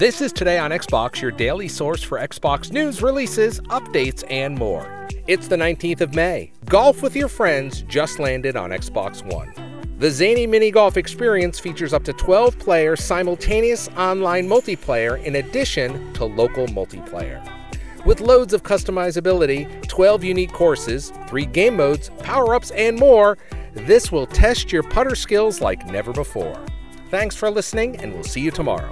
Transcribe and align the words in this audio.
This 0.00 0.22
is 0.22 0.32
Today 0.32 0.58
on 0.58 0.70
Xbox, 0.70 1.20
your 1.20 1.30
daily 1.30 1.68
source 1.68 2.02
for 2.02 2.16
Xbox 2.16 2.72
news, 2.72 3.02
releases, 3.02 3.60
updates, 3.68 4.24
and 4.30 4.56
more. 4.56 5.06
It's 5.26 5.46
the 5.46 5.56
19th 5.56 6.00
of 6.00 6.14
May. 6.14 6.52
Golf 6.64 7.02
with 7.02 7.14
your 7.14 7.28
friends 7.28 7.82
just 7.82 8.18
landed 8.18 8.56
on 8.56 8.70
Xbox 8.70 9.22
One. 9.30 9.52
The 9.98 10.10
Zany 10.10 10.46
Mini 10.46 10.70
Golf 10.70 10.96
experience 10.96 11.58
features 11.58 11.92
up 11.92 12.02
to 12.04 12.14
12 12.14 12.58
player 12.58 12.96
simultaneous 12.96 13.90
online 13.90 14.48
multiplayer 14.48 15.22
in 15.22 15.36
addition 15.36 16.10
to 16.14 16.24
local 16.24 16.66
multiplayer. 16.68 17.46
With 18.06 18.22
loads 18.22 18.54
of 18.54 18.62
customizability, 18.62 19.86
12 19.86 20.24
unique 20.24 20.54
courses, 20.54 21.12
3 21.28 21.44
game 21.44 21.76
modes, 21.76 22.08
power 22.20 22.54
ups, 22.54 22.70
and 22.70 22.98
more, 22.98 23.36
this 23.74 24.10
will 24.10 24.26
test 24.26 24.72
your 24.72 24.82
putter 24.82 25.14
skills 25.14 25.60
like 25.60 25.84
never 25.88 26.14
before. 26.14 26.58
Thanks 27.10 27.36
for 27.36 27.50
listening, 27.50 27.96
and 27.96 28.14
we'll 28.14 28.24
see 28.24 28.40
you 28.40 28.50
tomorrow. 28.50 28.90